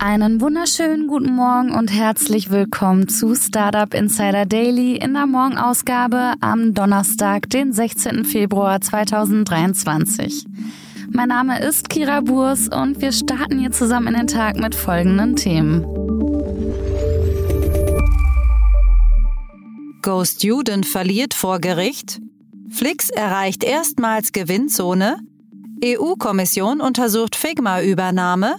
Einen 0.00 0.40
wunderschönen 0.40 1.08
guten 1.08 1.32
Morgen 1.32 1.74
und 1.74 1.88
herzlich 1.88 2.50
willkommen 2.50 3.08
zu 3.08 3.34
Startup 3.34 3.92
Insider 3.92 4.46
Daily 4.46 4.94
in 4.94 5.14
der 5.14 5.26
Morgenausgabe 5.26 6.34
am 6.40 6.72
Donnerstag, 6.72 7.50
den 7.50 7.72
16. 7.72 8.24
Februar 8.24 8.80
2023. 8.80 10.46
Mein 11.10 11.30
Name 11.30 11.60
ist 11.60 11.88
Kira 11.88 12.20
Burs 12.20 12.68
und 12.68 13.00
wir 13.00 13.10
starten 13.10 13.58
hier 13.58 13.72
zusammen 13.72 14.06
in 14.06 14.14
den 14.14 14.26
Tag 14.28 14.56
mit 14.60 14.76
folgenden 14.76 15.34
Themen. 15.34 15.82
Go 20.02 20.24
Student 20.24 20.86
verliert 20.86 21.34
vor 21.34 21.58
Gericht. 21.58 22.20
Flix 22.70 23.10
erreicht 23.10 23.64
erstmals 23.64 24.30
Gewinnzone. 24.30 25.18
EU-Kommission 25.84 26.80
untersucht 26.80 27.34
Figma-Übernahme 27.34 28.58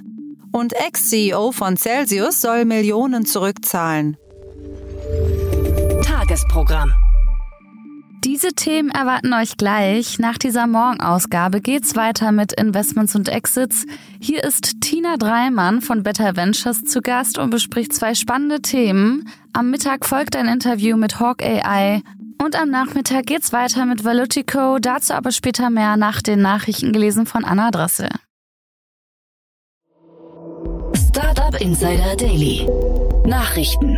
und 0.52 0.73
Ex-CEO 0.73 1.52
von 1.52 1.77
Celsius 1.77 2.41
soll 2.41 2.66
Millionen 2.66 3.26
zurückzahlen. 3.26 4.17
Tagesprogramm. 6.03 6.94
Diese 8.25 8.49
Themen 8.49 8.89
erwarten 8.89 9.34
euch 9.34 9.55
gleich. 9.55 10.20
Nach 10.20 10.38
dieser 10.38 10.67
Morgenausgabe 10.67 11.61
geht's 11.61 11.95
weiter 11.95 12.33
mit 12.33 12.52
Investments 12.52 13.16
und 13.16 13.30
Exits. 13.30 13.86
Hier 14.19 14.44
ist 14.44 14.81
Tina 14.81 15.16
Dreimann 15.16 15.81
von 15.81 16.03
Better 16.03 16.36
Ventures 16.36 16.84
zu 16.84 17.02
Gast 17.02 17.38
und 17.38 17.50
bespricht 17.50 17.94
zwei 17.94 18.16
spannende 18.16 18.61
Themen. 18.61 19.30
Am 19.53 19.72
Mittag 19.72 20.06
folgt 20.06 20.36
ein 20.36 20.47
Interview 20.47 20.97
mit 20.97 21.22
Hawk 21.22 21.41
AI 21.41 22.02
und 22.44 22.59
am 22.59 22.69
Nachmittag 22.69 23.25
geht's 23.25 23.53
weiter 23.53 23.86
mit 23.86 24.03
Valutico, 24.03 24.80
dazu 24.80 25.13
aber 25.13 25.31
später 25.31 25.69
mehr 25.69 25.95
nach 25.95 26.22
den 26.22 26.41
Nachrichten 26.41 26.91
gelesen 26.91 27.25
von 27.25 27.45
Anna 27.45 27.72
Dressel. 27.72 28.09
Startup 31.50 31.67
Insider 31.67 32.16
Daily. 32.16 32.69
Nachrichten. 33.25 33.97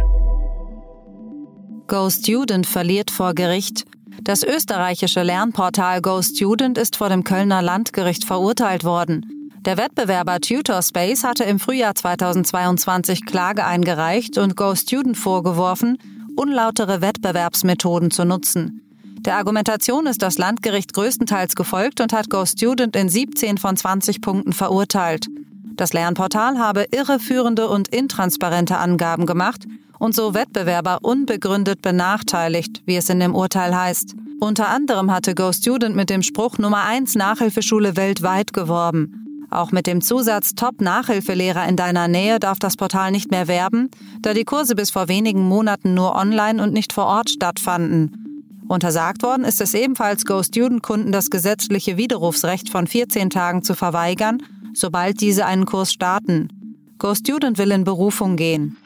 Go 1.85 2.09
Student 2.09 2.65
verliert 2.65 3.11
vor 3.11 3.33
Gericht. 3.33 3.83
Das 4.23 4.41
österreichische 4.41 5.21
Lernportal 5.21 6.01
Go 6.01 6.21
Student 6.21 6.77
ist 6.77 6.95
vor 6.95 7.09
dem 7.09 7.25
Kölner 7.25 7.61
Landgericht 7.61 8.23
verurteilt 8.23 8.85
worden. 8.85 9.51
Der 9.65 9.75
Wettbewerber 9.75 10.39
Tutorspace 10.39 11.25
hatte 11.25 11.43
im 11.43 11.59
Frühjahr 11.59 11.93
2022 11.93 13.25
Klage 13.25 13.65
eingereicht 13.65 14.37
und 14.37 14.55
Go 14.55 14.73
Student 14.73 15.17
vorgeworfen, 15.17 15.97
unlautere 16.37 17.01
Wettbewerbsmethoden 17.01 18.11
zu 18.11 18.23
nutzen. 18.23 18.81
Der 19.25 19.35
Argumentation 19.35 20.05
ist 20.07 20.21
das 20.21 20.37
Landgericht 20.37 20.93
größtenteils 20.93 21.55
gefolgt 21.55 21.99
und 21.99 22.13
hat 22.13 22.29
Go 22.29 22.45
Student 22.45 22.95
in 22.95 23.09
17 23.09 23.57
von 23.57 23.75
20 23.75 24.21
Punkten 24.21 24.53
verurteilt. 24.53 25.27
Das 25.75 25.93
Lernportal 25.93 26.59
habe 26.59 26.85
irreführende 26.91 27.69
und 27.69 27.87
intransparente 27.87 28.77
Angaben 28.77 29.25
gemacht 29.25 29.65
und 29.99 30.15
so 30.15 30.33
Wettbewerber 30.33 30.99
unbegründet 31.03 31.81
benachteiligt, 31.81 32.81
wie 32.85 32.95
es 32.95 33.09
in 33.09 33.19
dem 33.19 33.35
Urteil 33.35 33.75
heißt. 33.75 34.15
Unter 34.39 34.69
anderem 34.69 35.11
hatte 35.11 35.35
Go 35.35 35.53
Student 35.53 35.95
mit 35.95 36.09
dem 36.09 36.23
Spruch 36.23 36.57
Nummer 36.57 36.83
1 36.83 37.15
Nachhilfeschule 37.15 37.95
weltweit 37.95 38.53
geworben. 38.53 39.47
Auch 39.51 39.71
mit 39.71 39.85
dem 39.85 40.01
Zusatz 40.01 40.55
Top-Nachhilfelehrer 40.55 41.67
in 41.67 41.75
deiner 41.75 42.07
Nähe 42.07 42.39
darf 42.39 42.57
das 42.57 42.77
Portal 42.77 43.11
nicht 43.11 43.29
mehr 43.29 43.47
werben, 43.47 43.91
da 44.21 44.33
die 44.33 44.45
Kurse 44.45 44.75
bis 44.75 44.89
vor 44.89 45.07
wenigen 45.07 45.43
Monaten 45.43 45.93
nur 45.93 46.15
online 46.15 46.63
und 46.63 46.73
nicht 46.73 46.93
vor 46.93 47.05
Ort 47.05 47.29
stattfanden. 47.29 48.63
Untersagt 48.67 49.21
worden 49.21 49.43
ist 49.43 49.61
es 49.61 49.73
ebenfalls 49.73 50.25
Go 50.25 50.41
Student 50.41 50.81
Kunden 50.81 51.11
das 51.11 51.29
gesetzliche 51.29 51.97
Widerrufsrecht 51.97 52.69
von 52.69 52.87
14 52.87 53.29
Tagen 53.29 53.61
zu 53.61 53.75
verweigern 53.75 54.41
sobald 54.73 55.21
diese 55.21 55.45
einen 55.45 55.65
Kurs 55.65 55.91
starten. 55.91 56.49
Go 56.97 57.15
Student 57.15 57.57
will 57.57 57.71
in 57.71 57.83
Berufung 57.83 58.35
gehen. 58.35 58.77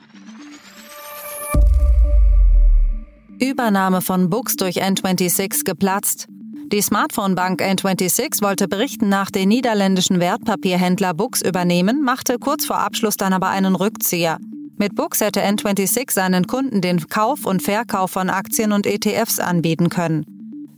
Übernahme 3.39 4.01
von 4.01 4.29
Books 4.29 4.55
durch 4.55 4.81
N26 4.81 5.65
geplatzt. 5.65 6.27
Die 6.71 6.81
Smartphone-Bank 6.81 7.61
N26 7.61 8.41
wollte 8.41 8.67
berichten 8.67 9.09
nach 9.09 9.29
den 9.29 9.49
niederländischen 9.49 10.19
Wertpapierhändler 10.19 11.13
Books 11.13 11.41
übernehmen, 11.41 12.01
machte 12.01 12.39
kurz 12.39 12.65
vor 12.65 12.79
Abschluss 12.79 13.17
dann 13.17 13.33
aber 13.33 13.49
einen 13.49 13.75
Rückzieher. 13.75 14.39
Mit 14.77 14.95
Books 14.95 15.21
hätte 15.21 15.41
N26 15.41 16.11
seinen 16.11 16.47
Kunden 16.47 16.81
den 16.81 17.07
Kauf 17.07 17.45
und 17.45 17.61
Verkauf 17.61 18.11
von 18.11 18.29
Aktien 18.29 18.71
und 18.71 18.85
ETFs 18.85 19.39
anbieten 19.39 19.89
können. 19.89 20.25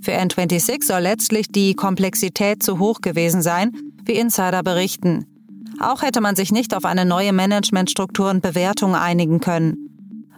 Für 0.01 0.11
N26 0.11 0.83
soll 0.83 1.01
letztlich 1.01 1.47
die 1.47 1.73
Komplexität 1.73 2.61
zu 2.61 2.79
hoch 2.79 3.01
gewesen 3.01 3.41
sein, 3.41 3.71
wie 4.07 4.13
Insider 4.13 4.63
berichten. 4.63 5.25
Auch 5.79 6.01
hätte 6.01 6.21
man 6.21 6.35
sich 6.35 6.51
nicht 6.51 6.75
auf 6.75 6.85
eine 6.85 7.05
neue 7.05 7.33
Managementstruktur 7.33 8.29
und 8.29 8.41
Bewertung 8.41 8.95
einigen 8.95 9.39
können. 9.39 9.87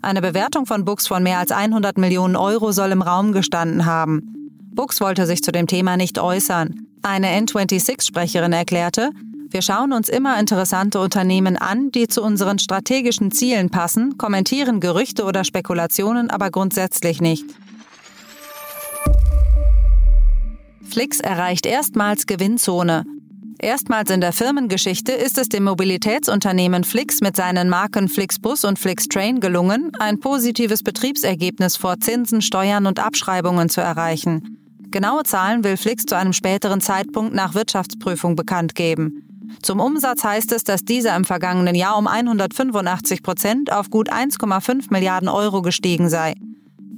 Eine 0.02 0.22
Bewertung 0.22 0.66
von 0.66 0.86
Books 0.86 1.08
von 1.08 1.24
mehr 1.24 1.40
als 1.40 1.52
100 1.52 1.98
Millionen 1.98 2.36
Euro 2.36 2.72
soll 2.72 2.92
im 2.92 3.02
Raum 3.02 3.32
gestanden 3.32 3.86
haben. 3.86 4.52
Books 4.72 5.02
wollte 5.02 5.26
sich 5.26 5.42
zu 5.44 5.52
dem 5.52 5.68
Thema 5.68 5.98
nicht 5.98 6.20
äußern. 6.20 6.86
Eine 7.02 7.28
N26-Sprecherin 7.40 8.54
erklärte, 8.54 9.12
wir 9.52 9.64
schauen 9.64 9.94
uns 9.94 10.10
immer 10.10 10.40
interessante 10.40 11.00
Unternehmen 11.00 11.58
an, 11.58 11.90
die 11.92 12.08
zu 12.08 12.22
unseren 12.22 12.60
strategischen 12.60 13.32
Zielen 13.32 13.72
passen, 13.72 14.18
kommentieren 14.18 14.80
Gerüchte 14.80 15.24
oder 15.24 15.44
Spekulationen 15.44 16.30
aber 16.30 16.52
grundsätzlich 16.52 17.20
nicht. 17.20 17.46
Flix 20.84 21.20
erreicht 21.20 21.66
erstmals 21.66 22.28
Gewinnzone. 22.28 23.06
Erstmals 23.62 24.10
in 24.10 24.22
der 24.22 24.32
Firmengeschichte 24.32 25.12
ist 25.12 25.38
es 25.38 25.50
dem 25.50 25.66
Mobilitätsunternehmen 25.66 26.86
Flix 26.86 27.20
mit 27.20 27.36
seinen 27.36 27.68
Marken 27.68 28.08
Flixbus 28.08 28.64
und 28.64 28.80
Flixtrain 28.80 29.42
gelungen, 29.42 29.92
ein 30.00 30.22
positives 30.22 30.82
Betriebsergebnis 30.82 31.76
vor 31.76 32.00
Zinsen, 32.00 32.42
Steuern 32.42 32.86
und 32.86 33.00
Abschreibungen 33.00 33.68
zu 33.68 33.82
erreichen. 33.82 34.58
Genaue 34.92 35.24
Zahlen 35.24 35.66
will 35.66 35.76
Flix 35.76 36.06
zu 36.06 36.16
einem 36.16 36.32
späteren 36.32 36.80
Zeitpunkt 36.80 37.36
nach 37.36 37.54
Wirtschaftsprüfung 37.54 38.38
bekannt 38.38 38.76
geben. 38.76 39.26
Zum 39.62 39.82
Umsatz 39.82 40.24
heißt 40.24 40.54
es, 40.54 40.64
dass 40.64 40.86
dieser 40.86 41.14
im 41.18 41.26
vergangenen 41.26 41.76
Jahr 41.76 41.98
um 41.98 42.08
185 42.08 43.24
Prozent 43.24 43.74
auf 43.74 43.90
gut 43.90 44.10
1,5 44.10 44.86
Milliarden 44.90 45.28
Euro 45.28 45.62
gestiegen 45.62 46.08
sei. 46.08 46.36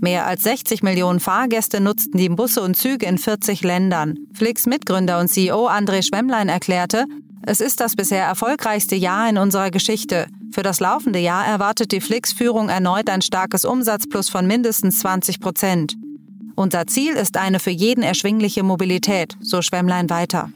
Mehr 0.02 0.26
als 0.26 0.42
60 0.42 0.82
Millionen 0.82 1.20
Fahrgäste 1.20 1.80
nutzten 1.80 2.18
die 2.18 2.28
Busse 2.28 2.64
und 2.64 2.76
Züge 2.76 3.06
in 3.06 3.20
40 3.20 3.62
Ländern. 3.62 4.18
Flix 4.34 4.66
Mitgründer 4.66 5.20
und 5.20 5.28
CEO 5.28 5.68
André 5.70 6.02
Schwemmlein 6.02 6.50
erklärte, 6.50 7.06
es 7.44 7.62
ist 7.62 7.80
das 7.80 7.96
bisher 7.96 8.26
erfolgreichste 8.26 8.96
Jahr 8.96 9.30
in 9.30 9.38
unserer 9.38 9.70
Geschichte. 9.70 10.26
Für 10.52 10.64
das 10.64 10.80
laufende 10.80 11.20
Jahr 11.20 11.46
erwartet 11.46 11.92
die 11.92 12.02
Flix-Führung 12.02 12.70
erneut 12.70 13.12
ein 13.12 13.22
starkes 13.22 13.64
Umsatzplus 13.64 14.30
von 14.30 14.48
mindestens 14.48 15.00
20 15.00 15.40
Prozent. 15.40 15.96
Unser 16.56 16.88
Ziel 16.88 17.14
ist 17.14 17.38
eine 17.38 17.60
für 17.60 17.70
jeden 17.70 18.04
erschwingliche 18.04 18.64
Mobilität, 18.64 19.38
so 19.40 19.62
Schwemmlein 19.62 20.10
weiter. 20.10 20.50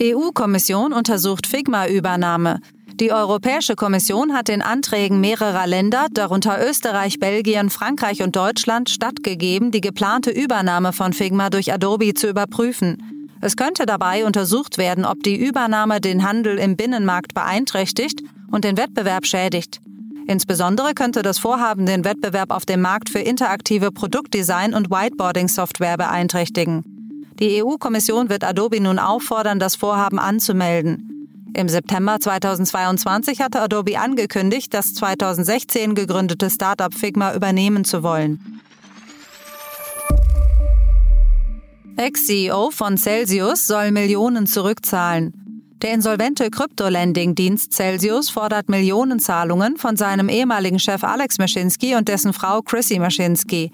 EU-Kommission 0.00 0.92
untersucht 0.92 1.46
Figma-Übernahme. 1.46 2.60
Die 3.02 3.12
Europäische 3.12 3.74
Kommission 3.74 4.32
hat 4.32 4.46
den 4.46 4.62
Anträgen 4.62 5.20
mehrerer 5.20 5.66
Länder, 5.66 6.06
darunter 6.12 6.64
Österreich, 6.64 7.18
Belgien, 7.18 7.68
Frankreich 7.68 8.22
und 8.22 8.36
Deutschland, 8.36 8.90
stattgegeben, 8.90 9.72
die 9.72 9.80
geplante 9.80 10.30
Übernahme 10.30 10.92
von 10.92 11.12
Figma 11.12 11.50
durch 11.50 11.72
Adobe 11.72 12.14
zu 12.14 12.28
überprüfen. 12.28 13.28
Es 13.40 13.56
könnte 13.56 13.86
dabei 13.86 14.24
untersucht 14.24 14.78
werden, 14.78 15.04
ob 15.04 15.20
die 15.24 15.34
Übernahme 15.34 16.00
den 16.00 16.22
Handel 16.22 16.60
im 16.60 16.76
Binnenmarkt 16.76 17.34
beeinträchtigt 17.34 18.22
und 18.52 18.62
den 18.62 18.76
Wettbewerb 18.76 19.26
schädigt. 19.26 19.80
Insbesondere 20.28 20.94
könnte 20.94 21.22
das 21.22 21.40
Vorhaben 21.40 21.86
den 21.86 22.04
Wettbewerb 22.04 22.52
auf 22.52 22.66
dem 22.66 22.82
Markt 22.82 23.10
für 23.10 23.18
interaktive 23.18 23.90
Produktdesign 23.90 24.74
und 24.74 24.92
Whiteboarding-Software 24.92 25.96
beeinträchtigen. 25.96 26.84
Die 27.40 27.64
EU-Kommission 27.64 28.28
wird 28.28 28.44
Adobe 28.44 28.80
nun 28.80 29.00
auffordern, 29.00 29.58
das 29.58 29.74
Vorhaben 29.74 30.20
anzumelden. 30.20 31.11
Im 31.54 31.68
September 31.68 32.18
2022 32.18 33.40
hatte 33.40 33.60
Adobe 33.60 33.98
angekündigt, 33.98 34.72
das 34.72 34.94
2016 34.94 35.94
gegründete 35.94 36.48
Startup 36.48 36.94
Figma 36.94 37.34
übernehmen 37.34 37.84
zu 37.84 38.02
wollen. 38.02 38.60
Ex-CEO 41.96 42.70
von 42.70 42.96
Celsius 42.96 43.66
soll 43.66 43.90
Millionen 43.90 44.46
zurückzahlen. 44.46 45.34
Der 45.82 45.92
insolvente 45.92 46.48
Krypto-Lending-Dienst 46.48 47.72
Celsius 47.72 48.30
fordert 48.30 48.70
Millionenzahlungen 48.70 49.76
von 49.76 49.96
seinem 49.96 50.30
ehemaligen 50.30 50.78
Chef 50.78 51.04
Alex 51.04 51.38
Maschinski 51.38 51.96
und 51.96 52.08
dessen 52.08 52.32
Frau 52.32 52.62
Chrissy 52.62 52.98
Maschinski. 52.98 53.72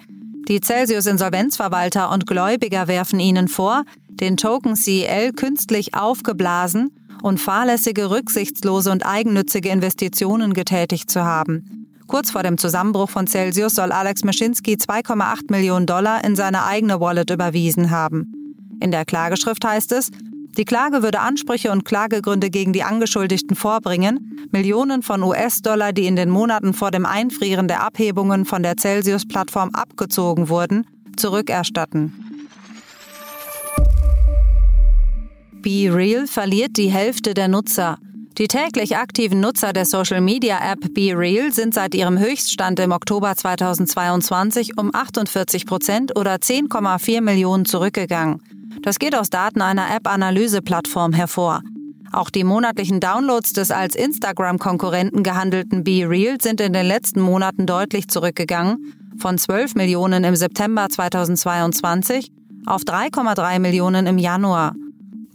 Die 0.49 0.61
Celsius-Insolvenzverwalter 0.61 2.11
und 2.11 2.27
Gläubiger 2.27 2.89
werfen 2.89 3.21
ihnen 3.21 3.47
vor, 3.47 3.85
den 4.09 4.37
Token 4.37 4.75
CEL 4.75 5.33
künstlich 5.33 5.95
aufgeblasen 5.95 6.91
und 7.23 7.38
fahrlässige, 7.38 8.11
rücksichtslose 8.11 8.91
und 8.91 9.06
eigennützige 9.06 9.69
Investitionen 9.69 10.55
getätigt 10.55 11.11
zu 11.11 11.25
haben. 11.25 11.87
Kurz 12.06 12.31
vor 12.31 12.43
dem 12.43 12.56
Zusammenbruch 12.56 13.11
von 13.11 13.26
Celsius 13.26 13.75
soll 13.75 13.93
Alex 13.93 14.25
Maschinski 14.25 14.75
2,8 14.76 15.50
Millionen 15.50 15.87
Dollar 15.87 16.25
in 16.25 16.37
seine 16.37 16.65
eigene 16.65 17.00
Wallet 17.00 17.31
überwiesen 17.31 17.91
haben. 17.91 18.32
In 18.81 18.91
der 18.91 19.05
Klageschrift 19.05 19.65
heißt 19.65 19.93
es, 19.93 20.11
die 20.56 20.65
Klage 20.65 21.03
würde 21.03 21.20
Ansprüche 21.20 21.70
und 21.70 21.85
Klagegründe 21.85 22.50
gegen 22.50 22.73
die 22.73 22.82
Angeschuldigten 22.82 23.55
vorbringen, 23.55 24.49
Millionen 24.50 25.03
von 25.03 25.23
US-Dollar, 25.23 25.93
die 25.93 26.06
in 26.06 26.17
den 26.17 26.31
Monaten 26.31 26.73
vor 26.73 26.91
dem 26.91 27.06
Einfrieren 27.06 27.69
der 27.69 27.85
Abhebungen 27.85 28.44
von 28.44 28.62
der 28.62 28.76
Celsius-Plattform 28.76 29.71
abgezogen 29.75 30.49
wurden, 30.49 30.87
zurückerstatten. 31.17 32.28
Be 35.69 35.94
Real 35.94 36.26
verliert 36.26 36.79
die 36.79 36.91
Hälfte 36.91 37.35
der 37.35 37.47
Nutzer. 37.47 37.99
Die 38.38 38.49
täglich 38.49 38.97
aktiven 38.97 39.41
Nutzer 39.41 39.75
der 39.75 39.85
Social-Media-App 39.85 40.94
Be 40.94 41.12
Real 41.15 41.53
sind 41.53 41.75
seit 41.75 41.94
ihrem 41.94 42.19
Höchststand 42.19 42.81
im 42.81 42.91
Oktober 42.91 43.37
2022 43.37 44.79
um 44.79 44.94
48 44.94 45.67
Prozent 45.67 46.19
oder 46.19 46.37
10,4 46.37 47.20
Millionen 47.20 47.67
zurückgegangen. 47.67 48.41
Das 48.81 48.99
geht 48.99 49.15
aus 49.15 49.29
Daten 49.29 49.61
einer 49.61 49.94
App-Analyse-Plattform 49.94 51.12
hervor. 51.12 51.61
Auch 52.12 52.31
die 52.31 52.44
monatlichen 52.44 52.99
Downloads 52.99 53.53
des 53.53 53.71
als 53.71 53.94
Instagram-Konkurrenten 53.94 55.23
gehandelten 55.23 55.85
Be 55.85 56.09
Real 56.09 56.38
sind 56.41 56.62
in 56.62 56.73
den 56.73 56.87
letzten 56.87 57.21
Monaten 57.21 57.67
deutlich 57.67 58.09
zurückgegangen, 58.09 58.94
von 59.19 59.37
12 59.37 59.75
Millionen 59.75 60.25
im 60.25 60.35
September 60.35 60.88
2022 60.88 62.32
auf 62.64 62.85
3,3 62.85 63.59
Millionen 63.59 64.06
im 64.06 64.17
Januar. 64.17 64.73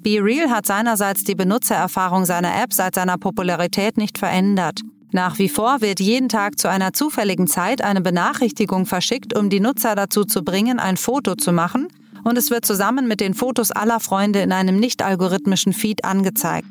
Be 0.04 0.22
Real 0.22 0.50
hat 0.50 0.66
seinerseits 0.66 1.24
die 1.24 1.34
Benutzererfahrung 1.34 2.26
seiner 2.26 2.62
App 2.62 2.74
seit 2.74 2.94
seiner 2.96 3.18
Popularität 3.18 3.98
nicht 3.98 4.18
verändert. 4.18 4.82
Nach 5.14 5.40
wie 5.40 5.48
vor 5.48 5.80
wird 5.80 6.02
jeden 6.02 6.28
Tag 6.28 6.60
zu 6.60 6.70
einer 6.70 6.92
zufälligen 6.92 7.48
Zeit 7.48 7.82
eine 7.82 8.02
Benachrichtigung 8.02 8.86
verschickt, 8.86 9.38
um 9.38 9.50
die 9.50 9.62
Nutzer 9.62 9.96
dazu 9.96 10.26
zu 10.26 10.44
bringen, 10.44 10.78
ein 10.78 10.98
Foto 10.98 11.36
zu 11.36 11.54
machen 11.54 11.88
und 12.26 12.38
es 12.38 12.50
wird 12.50 12.66
zusammen 12.66 13.08
mit 13.08 13.22
den 13.22 13.34
Fotos 13.34 13.72
aller 13.72 14.02
Freunde 14.02 14.42
in 14.42 14.52
einem 14.52 14.78
nicht-algorithmischen 14.78 15.72
Feed 15.72 16.04
angezeigt. 16.04 16.68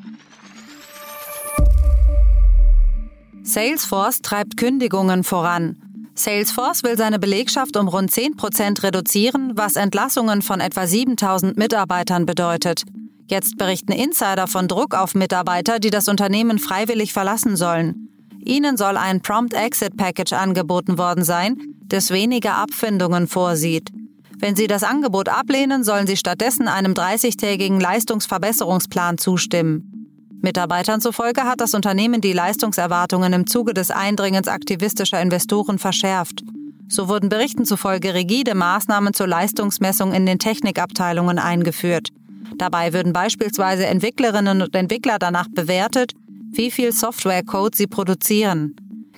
Salesforce 3.41 4.21
treibt 4.21 4.57
Kündigungen 4.57 5.23
voran. 5.23 5.77
Salesforce 6.13 6.83
will 6.83 6.97
seine 6.97 7.17
Belegschaft 7.17 7.77
um 7.77 7.87
rund 7.87 8.11
10 8.11 8.37
Prozent 8.37 8.83
reduzieren, 8.83 9.53
was 9.55 9.75
Entlassungen 9.75 10.43
von 10.43 10.59
etwa 10.59 10.85
7000 10.85 11.57
Mitarbeitern 11.57 12.27
bedeutet. 12.27 12.83
Jetzt 13.27 13.57
berichten 13.57 13.91
Insider 13.91 14.47
von 14.47 14.67
Druck 14.67 14.95
auf 14.95 15.15
Mitarbeiter, 15.15 15.79
die 15.79 15.89
das 15.89 16.07
Unternehmen 16.07 16.59
freiwillig 16.59 17.13
verlassen 17.13 17.55
sollen. 17.55 18.09
Ihnen 18.43 18.75
soll 18.75 18.97
ein 18.97 19.21
Prompt 19.21 19.53
Exit 19.53 19.95
Package 19.95 20.33
angeboten 20.33 20.97
worden 20.97 21.23
sein, 21.23 21.57
das 21.85 22.11
weniger 22.11 22.55
Abfindungen 22.55 23.27
vorsieht. 23.27 23.89
Wenn 24.37 24.55
Sie 24.57 24.67
das 24.67 24.83
Angebot 24.83 25.29
ablehnen, 25.29 25.85
sollen 25.85 26.07
Sie 26.07 26.17
stattdessen 26.17 26.67
einem 26.67 26.93
30-tägigen 26.93 27.79
Leistungsverbesserungsplan 27.79 29.17
zustimmen. 29.17 29.89
Mitarbeitern 30.41 30.99
zufolge 30.99 31.43
hat 31.43 31.61
das 31.61 31.73
Unternehmen 31.73 32.19
die 32.19 32.33
Leistungserwartungen 32.33 33.31
im 33.31 33.47
Zuge 33.47 33.73
des 33.73 33.91
Eindringens 33.91 34.49
aktivistischer 34.49 35.21
Investoren 35.21 35.79
verschärft. 35.79 36.43
So 36.89 37.07
wurden 37.07 37.29
Berichten 37.29 37.63
zufolge 37.63 38.13
rigide 38.13 38.53
Maßnahmen 38.53 39.13
zur 39.13 39.27
Leistungsmessung 39.27 40.11
in 40.11 40.25
den 40.25 40.39
Technikabteilungen 40.39 41.39
eingeführt. 41.39 42.09
Dabei 42.57 42.93
würden 42.93 43.13
beispielsweise 43.13 43.85
Entwicklerinnen 43.85 44.61
und 44.61 44.75
Entwickler 44.75 45.19
danach 45.19 45.47
bewertet, 45.49 46.13
wie 46.51 46.71
viel 46.71 46.91
Softwarecode 46.91 47.75
sie 47.75 47.87
produzieren. 47.87 48.75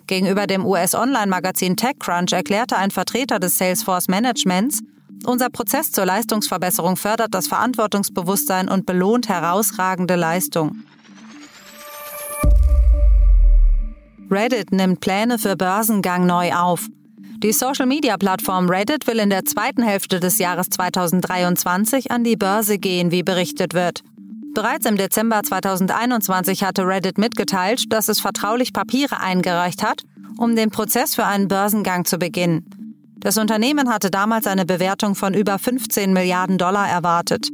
Gegenüber 0.07 0.47
dem 0.47 0.65
US-Online-Magazin 0.65 1.75
TechCrunch 1.75 2.31
erklärte 2.31 2.77
ein 2.77 2.91
Vertreter 2.91 3.39
des 3.39 3.57
Salesforce 3.57 4.07
Managements, 4.07 4.81
unser 5.25 5.49
Prozess 5.49 5.91
zur 5.91 6.05
Leistungsverbesserung 6.05 6.97
fördert 6.97 7.33
das 7.33 7.47
Verantwortungsbewusstsein 7.47 8.69
und 8.69 8.85
belohnt 8.85 9.27
herausragende 9.27 10.15
Leistung. 10.15 10.83
Reddit 14.29 14.71
nimmt 14.71 14.99
Pläne 14.99 15.39
für 15.39 15.55
Börsengang 15.55 16.25
neu 16.25 16.53
auf. 16.53 16.87
Die 17.43 17.51
Social-Media-Plattform 17.51 18.69
Reddit 18.69 19.07
will 19.07 19.19
in 19.19 19.29
der 19.29 19.43
zweiten 19.43 19.83
Hälfte 19.83 20.21
des 20.21 20.39
Jahres 20.39 20.69
2023 20.69 22.09
an 22.09 22.23
die 22.23 22.37
Börse 22.37 22.77
gehen, 22.77 23.11
wie 23.11 23.23
berichtet 23.23 23.73
wird. 23.73 24.03
Bereits 24.53 24.85
im 24.85 24.95
Dezember 24.95 25.43
2021 25.43 26.63
hatte 26.63 26.87
Reddit 26.87 27.17
mitgeteilt, 27.17 27.91
dass 27.91 28.07
es 28.07 28.21
vertraulich 28.21 28.71
Papiere 28.71 29.19
eingereicht 29.19 29.83
hat, 29.83 30.03
um 30.37 30.55
den 30.55 30.71
Prozess 30.71 31.13
für 31.13 31.25
einen 31.25 31.49
Börsengang 31.49 32.05
zu 32.05 32.17
beginnen. 32.17 32.65
Das 33.17 33.37
Unternehmen 33.37 33.89
hatte 33.89 34.09
damals 34.09 34.47
eine 34.47 34.65
Bewertung 34.65 35.13
von 35.13 35.33
über 35.33 35.59
15 35.59 36.13
Milliarden 36.13 36.57
Dollar 36.57 36.87
erwartet. 36.87 37.49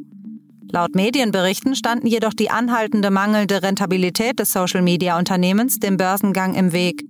Laut 0.72 0.94
Medienberichten 0.95 1.75
standen 1.75 2.06
jedoch 2.06 2.33
die 2.33 2.51
anhaltende 2.51 3.10
mangelnde 3.10 3.63
Rentabilität 3.63 4.39
des 4.39 4.54
Social-Media-Unternehmens 4.54 5.80
dem 5.80 5.98
Börsengang 5.98 6.54
im 6.54 6.72
Weg. 6.72 7.04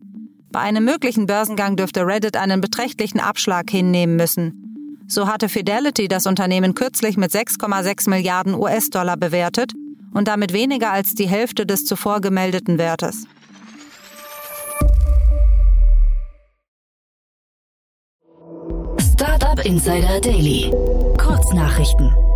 Bei 0.51 0.59
einem 0.59 0.83
möglichen 0.83 1.27
Börsengang 1.27 1.77
dürfte 1.77 2.05
Reddit 2.05 2.35
einen 2.35 2.59
beträchtlichen 2.59 3.21
Abschlag 3.21 3.69
hinnehmen 3.69 4.17
müssen. 4.17 5.05
So 5.07 5.27
hatte 5.27 5.47
Fidelity 5.47 6.07
das 6.07 6.25
Unternehmen 6.25 6.75
kürzlich 6.75 7.15
mit 7.15 7.31
6,6 7.31 8.09
Milliarden 8.09 8.53
US-Dollar 8.53 9.15
bewertet 9.17 9.73
und 10.13 10.27
damit 10.27 10.51
weniger 10.51 10.91
als 10.91 11.13
die 11.13 11.27
Hälfte 11.27 11.65
des 11.65 11.85
zuvor 11.85 12.19
gemeldeten 12.19 12.77
Wertes. 12.77 13.25
Startup 19.13 19.65
Insider 19.65 20.19
Daily. 20.19 20.71
Kurznachrichten. 21.17 22.30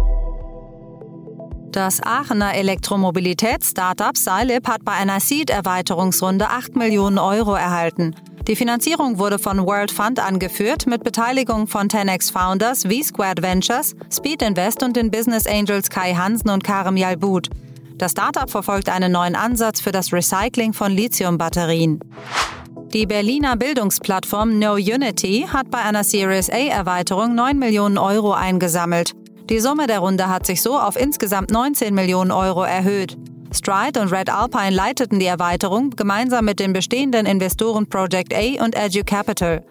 Das 1.75 2.01
Aachener 2.01 2.53
Elektromobilitäts-Startup 2.53 4.15
Silip 4.15 4.65
hat 4.65 4.85
bei 4.85 4.93
einer 4.93 5.19
Seed-Erweiterungsrunde 5.19 6.47
8 6.49 6.77
Millionen 6.77 7.17
Euro 7.17 7.53
erhalten. 7.53 8.15
Die 8.47 8.55
Finanzierung 8.55 9.19
wurde 9.19 9.39
von 9.39 9.65
World 9.65 9.91
Fund 9.91 10.21
angeführt 10.21 10.87
mit 10.87 11.03
Beteiligung 11.03 11.67
von 11.67 11.89
10x 11.89 12.31
Founders, 12.31 12.83
V-Squared 12.83 13.41
Ventures, 13.41 13.93
Speed 14.09 14.41
Invest 14.41 14.83
und 14.83 14.95
den 14.95 15.11
Business 15.11 15.45
Angels 15.45 15.89
Kai 15.89 16.13
Hansen 16.13 16.49
und 16.49 16.63
Karim 16.63 16.95
Yalbut. 16.95 17.49
Das 17.97 18.13
Startup 18.13 18.49
verfolgt 18.49 18.87
einen 18.87 19.11
neuen 19.11 19.35
Ansatz 19.35 19.81
für 19.81 19.91
das 19.91 20.13
Recycling 20.13 20.71
von 20.71 20.93
Lithiumbatterien. 20.93 21.99
Die 22.93 23.05
Berliner 23.05 23.57
Bildungsplattform 23.57 24.59
No 24.59 24.75
Unity 24.75 25.45
hat 25.51 25.69
bei 25.71 25.79
einer 25.79 26.05
Series 26.05 26.49
A-Erweiterung 26.49 27.35
9 27.35 27.59
Millionen 27.59 27.97
Euro 27.97 28.31
eingesammelt. 28.31 29.13
Die 29.49 29.59
Summe 29.59 29.85
der 29.85 29.99
Runde 29.99 30.27
hat 30.27 30.47
sich 30.47 30.63
so 30.63 30.79
auf 30.79 30.99
insgesamt 30.99 31.51
19 31.51 31.93
Millionen 31.93 32.31
Euro 32.31 32.63
erhöht. 32.63 33.15
Stride 33.51 34.01
und 34.01 34.11
Red 34.11 34.31
Alpine 34.31 34.75
leiteten 34.75 35.19
die 35.19 35.27
Erweiterung 35.27 35.91
gemeinsam 35.91 36.45
mit 36.45 36.59
den 36.59 36.73
bestehenden 36.73 37.27
Investoren 37.27 37.87
Project 37.87 38.33
A 38.33 38.63
und 38.63 38.75
Edu 38.75 39.03
Capital. 39.05 39.63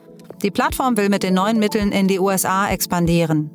Die 0.43 0.52
Plattform 0.52 0.97
will 0.97 1.09
mit 1.09 1.25
den 1.25 1.35
neuen 1.35 1.59
Mitteln 1.59 1.90
in 1.90 2.07
die 2.07 2.21
USA 2.21 2.69
expandieren. 2.71 3.50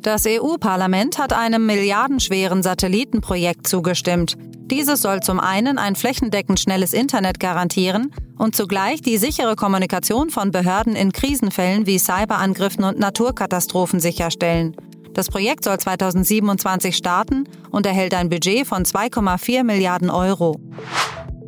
Das 0.00 0.26
EU-Parlament 0.26 1.18
hat 1.18 1.32
einem 1.32 1.66
milliardenschweren 1.66 2.64
Satellitenprojekt 2.64 3.68
zugestimmt. 3.68 4.36
Dieses 4.72 5.02
soll 5.02 5.20
zum 5.20 5.38
einen 5.38 5.78
ein 5.78 5.94
flächendeckend 5.94 6.58
schnelles 6.58 6.92
Internet 6.92 7.38
garantieren 7.38 8.10
und 8.38 8.56
zugleich 8.56 9.02
die 9.02 9.18
sichere 9.18 9.54
Kommunikation 9.54 10.30
von 10.30 10.50
Behörden 10.50 10.96
in 10.96 11.12
Krisenfällen 11.12 11.86
wie 11.86 11.98
Cyberangriffen 11.98 12.82
und 12.82 12.98
Naturkatastrophen 12.98 14.00
sicherstellen. 14.00 14.74
Das 15.14 15.28
Projekt 15.28 15.64
soll 15.64 15.78
2027 15.78 16.96
starten 16.96 17.44
und 17.70 17.86
erhält 17.86 18.14
ein 18.14 18.28
Budget 18.28 18.66
von 18.66 18.84
2,4 18.84 19.62
Milliarden 19.64 20.10
Euro. 20.10 20.58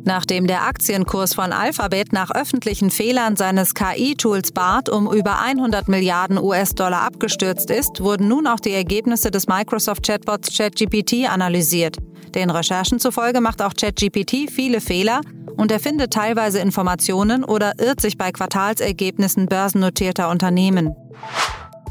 Nachdem 0.07 0.45
der 0.45 0.61
Aktienkurs 0.61 1.33
von 1.33 1.51
Alphabet 1.51 2.13
nach 2.13 2.29
öffentlichen 2.29 2.91
Fehlern 2.91 3.35
seines 3.35 3.73
KI-Tools 3.73 4.51
BART 4.51 4.87
um 4.87 5.11
über 5.11 5.39
100 5.39 5.87
Milliarden 5.87 6.37
US-Dollar 6.37 7.01
abgestürzt 7.01 7.71
ist, 7.71 8.01
wurden 8.01 8.27
nun 8.27 8.45
auch 8.45 8.59
die 8.59 8.73
Ergebnisse 8.73 9.31
des 9.31 9.47
Microsoft-Chatbots 9.47 10.55
ChatGPT 10.55 11.27
analysiert. 11.27 11.97
Den 12.35 12.51
Recherchen 12.51 12.99
zufolge 12.99 13.41
macht 13.41 13.63
auch 13.63 13.73
ChatGPT 13.73 14.51
viele 14.51 14.79
Fehler 14.79 15.21
und 15.57 15.71
erfindet 15.71 16.13
teilweise 16.13 16.59
Informationen 16.59 17.43
oder 17.43 17.73
irrt 17.79 17.99
sich 17.99 18.15
bei 18.15 18.31
Quartalsergebnissen 18.31 19.47
börsennotierter 19.47 20.29
Unternehmen. 20.29 20.95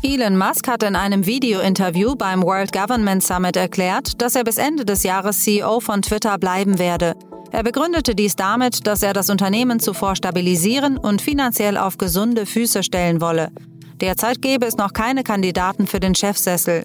Elon 0.06 0.36
Musk 0.36 0.68
hat 0.68 0.82
in 0.82 0.96
einem 0.96 1.24
Video-Interview 1.24 2.14
beim 2.14 2.42
World 2.42 2.74
Government 2.74 3.22
Summit 3.22 3.56
erklärt, 3.56 4.20
dass 4.20 4.34
er 4.34 4.44
bis 4.44 4.58
Ende 4.58 4.84
des 4.84 5.02
Jahres 5.02 5.40
CEO 5.40 5.80
von 5.80 6.02
Twitter 6.02 6.36
bleiben 6.36 6.78
werde. 6.78 7.14
Er 7.52 7.62
begründete 7.62 8.14
dies 8.14 8.36
damit, 8.36 8.86
dass 8.86 9.02
er 9.02 9.14
das 9.14 9.30
Unternehmen 9.30 9.80
zuvor 9.80 10.14
stabilisieren 10.14 10.98
und 10.98 11.22
finanziell 11.22 11.78
auf 11.78 11.96
gesunde 11.96 12.44
Füße 12.44 12.82
stellen 12.82 13.22
wolle. 13.22 13.50
Derzeit 14.02 14.42
gäbe 14.42 14.66
es 14.66 14.76
noch 14.76 14.92
keine 14.92 15.22
Kandidaten 15.22 15.86
für 15.86 16.00
den 16.00 16.14
Chefsessel. 16.14 16.84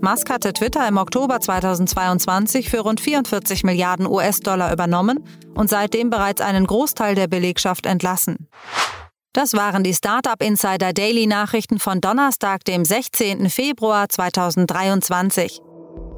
Musk 0.00 0.30
hatte 0.30 0.54
Twitter 0.54 0.88
im 0.88 0.96
Oktober 0.96 1.40
2022 1.40 2.70
für 2.70 2.80
rund 2.80 2.98
44 2.98 3.64
Milliarden 3.64 4.06
US-Dollar 4.06 4.72
übernommen 4.72 5.22
und 5.54 5.68
seitdem 5.68 6.08
bereits 6.08 6.40
einen 6.40 6.66
Großteil 6.66 7.14
der 7.14 7.26
Belegschaft 7.26 7.84
entlassen. 7.84 8.48
Das 9.34 9.52
waren 9.52 9.82
die 9.82 9.92
Startup 9.92 10.40
Insider 10.40 10.92
Daily 10.92 11.26
Nachrichten 11.26 11.80
von 11.80 12.00
Donnerstag, 12.00 12.64
dem 12.66 12.84
16. 12.84 13.50
Februar 13.50 14.08
2023. 14.08 15.60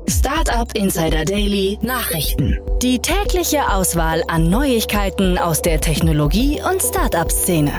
Startup 0.06 0.70
Insider 0.74 1.24
Daily 1.24 1.78
Nachrichten. 1.80 2.58
Die 2.82 2.98
tägliche 3.00 3.72
Auswahl 3.72 4.22
an 4.28 4.50
Neuigkeiten 4.50 5.38
aus 5.38 5.62
der 5.62 5.80
Technologie- 5.80 6.60
und 6.60 6.82
Startup-Szene. 6.82 7.72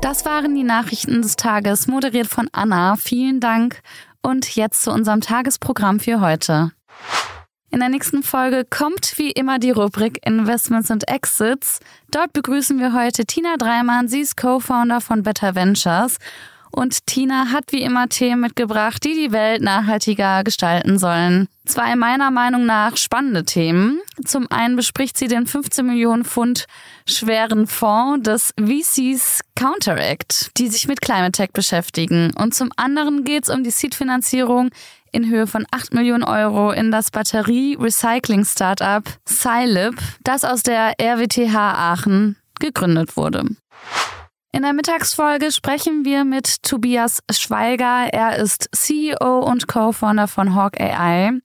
Das 0.00 0.24
waren 0.24 0.54
die 0.54 0.62
Nachrichten 0.62 1.20
des 1.20 1.34
Tages, 1.34 1.88
moderiert 1.88 2.28
von 2.28 2.48
Anna. 2.52 2.94
Vielen 2.94 3.40
Dank. 3.40 3.80
Und 4.22 4.54
jetzt 4.54 4.82
zu 4.82 4.92
unserem 4.92 5.22
Tagesprogramm 5.22 5.98
für 5.98 6.20
heute. 6.20 6.70
In 7.72 7.78
der 7.78 7.88
nächsten 7.88 8.24
Folge 8.24 8.66
kommt 8.68 9.16
wie 9.16 9.30
immer 9.30 9.60
die 9.60 9.70
Rubrik 9.70 10.26
Investments 10.26 10.90
und 10.90 11.06
Exits. 11.08 11.78
Dort 12.10 12.32
begrüßen 12.32 12.80
wir 12.80 12.92
heute 12.94 13.24
Tina 13.26 13.56
Dreimann. 13.56 14.08
Sie 14.08 14.22
ist 14.22 14.36
Co-Founder 14.36 15.00
von 15.00 15.22
Better 15.22 15.54
Ventures. 15.54 16.18
Und 16.70 17.06
Tina 17.06 17.46
hat 17.52 17.72
wie 17.72 17.82
immer 17.82 18.08
Themen 18.08 18.42
mitgebracht, 18.42 19.04
die 19.04 19.14
die 19.14 19.32
Welt 19.32 19.62
nachhaltiger 19.62 20.44
gestalten 20.44 20.98
sollen. 20.98 21.48
Zwei 21.66 21.96
meiner 21.96 22.30
Meinung 22.30 22.66
nach 22.66 22.96
spannende 22.96 23.44
Themen. 23.44 24.00
Zum 24.24 24.50
einen 24.50 24.76
bespricht 24.76 25.16
sie 25.16 25.28
den 25.28 25.46
15 25.46 25.86
Millionen 25.86 26.24
Pfund 26.24 26.66
schweren 27.06 27.66
Fonds 27.66 28.22
des 28.22 28.54
VCs 28.58 29.40
Counteract, 29.54 30.50
die 30.58 30.68
sich 30.68 30.86
mit 30.88 31.00
Climate 31.00 31.32
Tech 31.32 31.50
beschäftigen. 31.52 32.32
Und 32.36 32.54
zum 32.54 32.70
anderen 32.76 33.24
geht 33.24 33.44
es 33.44 33.50
um 33.50 33.64
die 33.64 33.70
Seed-Finanzierung 33.70 34.70
in 35.12 35.28
Höhe 35.28 35.46
von 35.46 35.66
8 35.70 35.94
Millionen 35.94 36.24
Euro 36.24 36.70
in 36.70 36.90
das 36.90 37.10
Batterie-Recycling-Startup 37.10 39.04
Scilib, 39.28 39.96
das 40.22 40.44
aus 40.44 40.62
der 40.62 40.94
RWTH 41.00 41.54
Aachen 41.54 42.36
gegründet 42.58 43.16
wurde. 43.16 43.44
In 44.52 44.62
der 44.62 44.72
Mittagsfolge 44.72 45.52
sprechen 45.52 46.04
wir 46.04 46.24
mit 46.24 46.64
Tobias 46.64 47.22
Schweiger. 47.30 48.12
Er 48.12 48.36
ist 48.36 48.68
CEO 48.72 49.38
und 49.38 49.68
Co-Founder 49.68 50.26
von 50.26 50.56
Hawk 50.56 50.80
AI. 50.80 51.40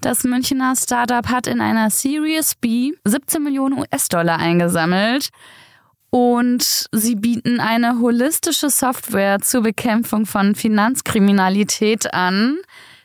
Das 0.00 0.24
Münchner 0.24 0.74
Startup 0.74 1.28
hat 1.28 1.46
in 1.46 1.60
einer 1.60 1.88
Series 1.90 2.56
B 2.56 2.94
17 3.04 3.44
Millionen 3.44 3.78
US-Dollar 3.78 4.40
eingesammelt 4.40 5.28
und 6.10 6.88
sie 6.90 7.14
bieten 7.14 7.60
eine 7.60 8.00
holistische 8.00 8.70
Software 8.70 9.38
zur 9.38 9.62
Bekämpfung 9.62 10.26
von 10.26 10.56
Finanzkriminalität 10.56 12.12
an. 12.12 12.58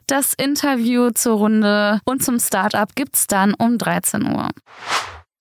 Das 0.07 0.33
Interview 0.33 1.11
zur 1.11 1.37
Runde 1.37 2.01
und 2.05 2.23
zum 2.23 2.39
Startup 2.39 2.89
gibt's 2.95 3.27
dann 3.27 3.53
um 3.53 3.77
13 3.77 4.25
Uhr. 4.35 4.49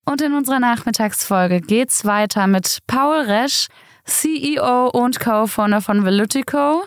Und 0.04 0.20
in 0.20 0.34
unserer 0.34 0.60
Nachmittagsfolge 0.60 1.62
geht's 1.62 2.04
weiter 2.04 2.46
mit 2.46 2.78
Paul 2.86 3.22
Resch, 3.22 3.68
CEO 4.06 4.88
und 4.88 5.20
Co-Founder 5.20 5.80
von 5.80 6.04
Velutico. 6.04 6.84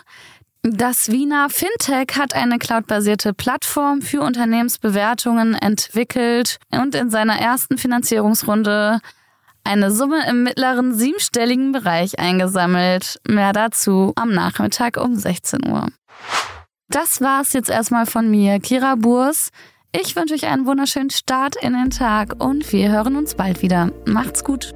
Das 0.62 1.10
Wiener 1.10 1.48
Fintech 1.48 2.18
hat 2.18 2.34
eine 2.34 2.58
cloudbasierte 2.58 3.32
Plattform 3.32 4.02
für 4.02 4.20
Unternehmensbewertungen 4.20 5.54
entwickelt 5.54 6.58
und 6.70 6.94
in 6.94 7.08
seiner 7.08 7.38
ersten 7.38 7.78
Finanzierungsrunde 7.78 9.00
eine 9.64 9.90
Summe 9.90 10.28
im 10.28 10.42
mittleren 10.42 10.94
siebenstelligen 10.94 11.72
Bereich 11.72 12.18
eingesammelt. 12.18 13.20
Mehr 13.26 13.52
dazu 13.52 14.12
am 14.16 14.32
Nachmittag 14.32 14.96
um 14.98 15.14
16 15.16 15.66
Uhr. 15.66 15.86
Das 16.88 17.20
war's 17.20 17.52
jetzt 17.52 17.70
erstmal 17.70 18.04
von 18.04 18.30
mir, 18.30 18.58
Kira 18.58 18.96
Burs. 18.96 19.50
Ich 19.92 20.14
wünsche 20.14 20.34
euch 20.34 20.46
einen 20.46 20.66
wunderschönen 20.66 21.10
Start 21.10 21.56
in 21.56 21.72
den 21.72 21.90
Tag 21.90 22.42
und 22.42 22.70
wir 22.72 22.90
hören 22.90 23.16
uns 23.16 23.34
bald 23.34 23.62
wieder. 23.62 23.92
Macht's 24.06 24.44
gut. 24.44 24.74